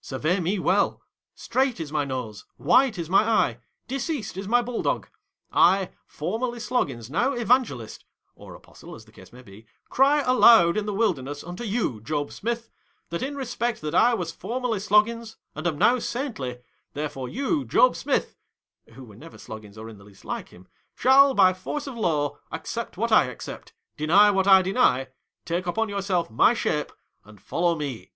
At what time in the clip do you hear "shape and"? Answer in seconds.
26.54-27.40